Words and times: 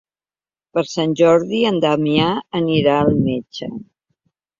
Per 0.77 0.83
Sant 0.93 1.11
Jordi 1.19 1.59
en 1.71 1.77
Damià 1.83 2.29
anirà 2.61 2.95
al 3.03 3.13
metge. 3.27 3.69